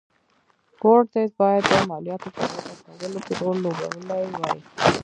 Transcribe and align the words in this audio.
کورتس 0.81 1.29
باید 1.39 1.63
د 1.71 1.73
مالیاتو 1.89 2.29
په 2.35 2.41
وضعه 2.53 2.75
کولو 2.99 3.19
کې 3.25 3.33
رول 3.41 3.57
لوبولی 3.65 4.25
وای. 4.33 4.59